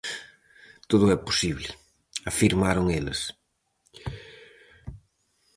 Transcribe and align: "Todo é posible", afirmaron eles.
"Todo 0.89 1.05
é 1.15 1.17
posible", 1.27 1.69
afirmaron 2.31 2.85
eles. 2.97 3.19